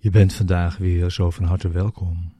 [0.00, 2.32] Je bent vandaag weer zo van harte welkom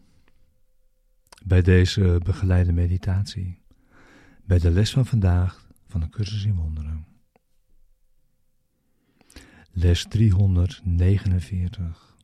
[1.45, 3.63] bij deze begeleide meditatie,
[4.45, 7.07] bij de les van vandaag van de cursus in wonderen.
[9.71, 12.17] Les 349.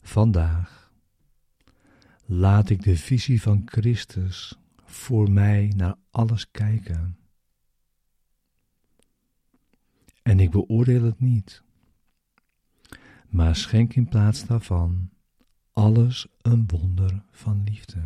[0.00, 0.92] Vandaag
[2.24, 7.18] laat ik de visie van Christus voor mij naar alles kijken.
[10.22, 11.62] En ik beoordeel het niet
[13.32, 15.10] maar schenk in plaats daarvan
[15.72, 18.00] alles een wonder van liefde.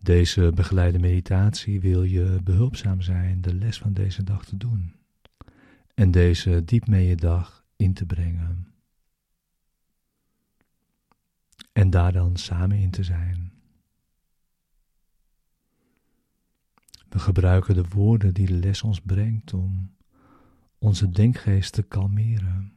[0.00, 4.94] Deze begeleide meditatie wil je behulpzaam zijn de les van deze dag te doen
[5.94, 8.74] en deze diep mee je dag in te brengen.
[11.72, 13.52] En daar dan samen in te zijn.
[17.08, 19.93] We gebruiken de woorden die de les ons brengt om
[20.78, 22.72] onze denkgeest te kalmeren,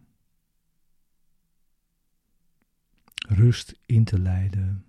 [3.28, 4.86] rust in te leiden,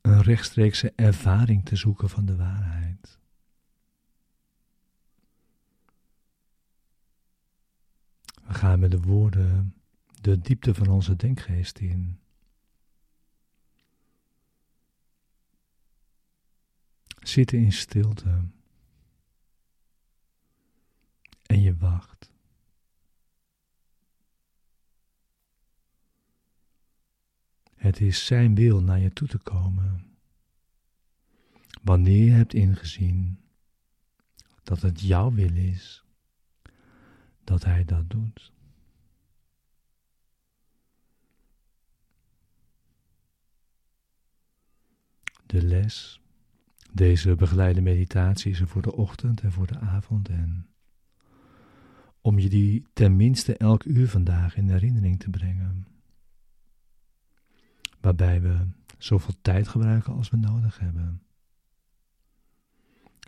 [0.00, 3.18] een rechtstreekse ervaring te zoeken van de waarheid.
[8.42, 9.74] We gaan met de woorden
[10.20, 12.18] de diepte van onze denkgeest in.
[17.20, 18.48] Zitten in stilte.
[21.50, 22.30] En je wacht.
[27.74, 30.16] Het is Zijn wil naar je toe te komen.
[31.82, 33.40] Wanneer je hebt ingezien
[34.62, 36.04] dat het jouw wil is,
[37.44, 38.52] dat Hij dat doet.
[45.46, 46.20] De les,
[46.92, 50.69] deze begeleide meditatie is er voor de ochtend en voor de avond en
[52.20, 55.86] om je die tenminste elk uur vandaag in herinnering te brengen.
[58.00, 61.22] Waarbij we zoveel tijd gebruiken als we nodig hebben.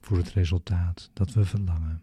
[0.00, 2.02] Voor het resultaat dat we verlangen.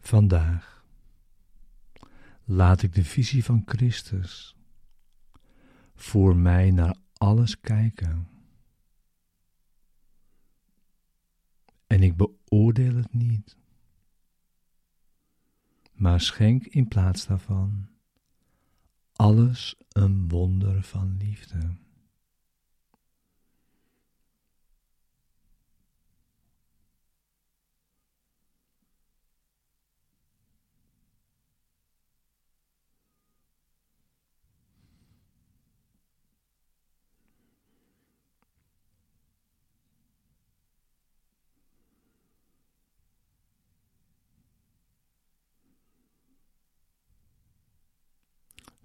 [0.00, 0.84] Vandaag
[2.44, 4.56] laat ik de visie van Christus
[5.94, 8.28] voor mij naar alles kijken.
[11.86, 13.56] En ik beoordeel het niet,
[15.92, 17.88] maar schenk in plaats daarvan
[19.12, 21.76] alles een wonder van liefde.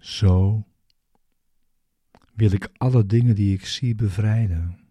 [0.04, 0.66] Zo
[2.34, 4.88] wil ik alle dingen die ik zie bevrijden.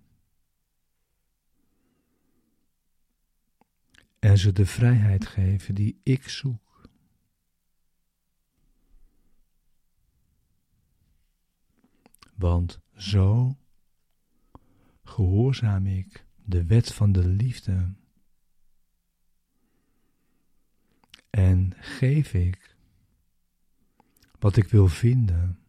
[4.20, 6.90] En ze de vrijheid geven die ik zoek.
[12.36, 13.58] Want zo
[15.04, 17.94] gehoorzaam ik de wet van de liefde.
[21.30, 22.73] En geef ik
[24.44, 25.60] wat ik wil vinden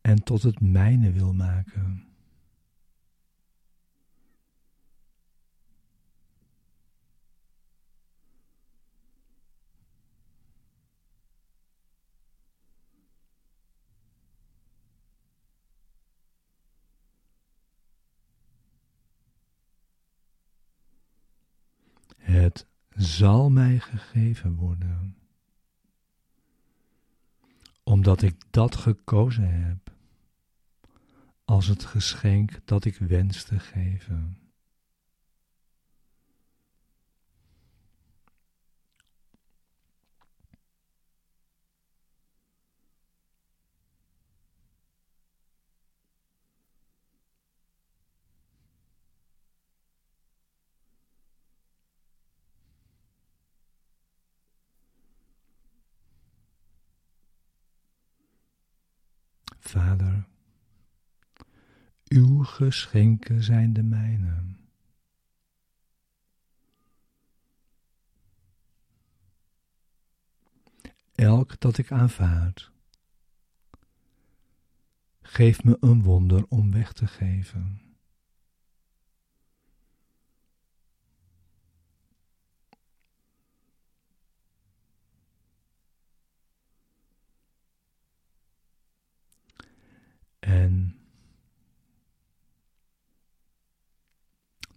[0.00, 2.06] en tot het mijne wil maken.
[22.16, 25.21] Het zal mij gegeven worden
[28.02, 29.92] omdat ik dat gekozen heb
[31.44, 34.41] als het geschenk dat ik wens te geven.
[59.72, 60.24] Vader,
[62.08, 64.44] uw geschenken zijn de mijne.
[71.14, 72.70] Elk dat ik aanvaard,
[75.22, 77.91] geef me een wonder om weg te geven.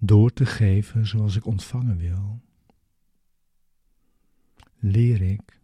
[0.06, 2.42] Door te geven zoals ik ontvangen wil,
[4.80, 5.62] leer ik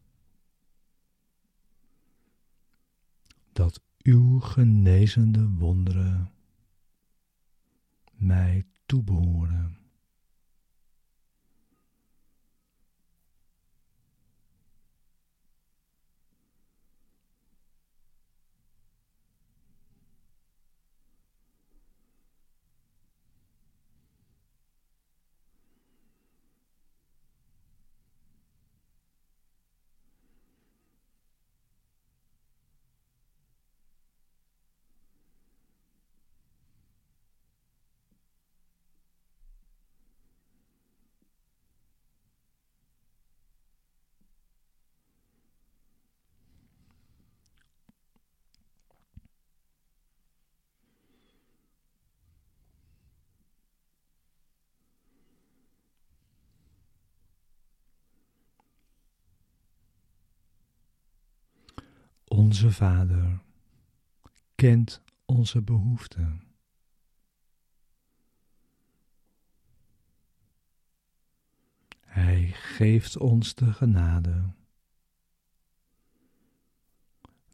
[3.52, 6.32] dat uw genezende wonderen
[8.12, 9.81] mij toebehoren.
[62.52, 63.42] Onze Vader
[64.56, 66.42] kent onze behoeften.
[72.00, 74.54] Hij geeft ons de genade,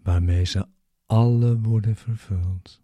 [0.04, 0.68] waarmee ze
[1.06, 2.82] alle worden vervuld.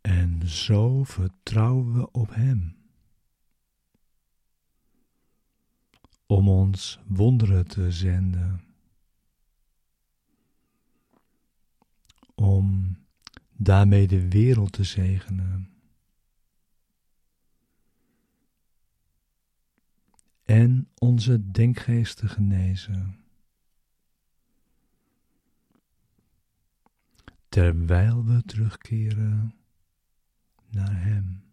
[0.00, 2.76] En zo vertrouwen we op Hem.
[6.26, 8.64] Om ons wonderen te zenden.
[12.34, 12.96] Om
[13.52, 15.68] daarmee de wereld te zegenen.
[20.44, 23.18] En onze denkgeest te genezen.
[27.48, 29.63] Terwijl we terugkeren
[30.74, 31.43] naar Hem.